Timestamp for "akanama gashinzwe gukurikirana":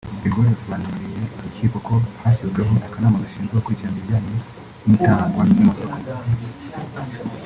2.87-3.97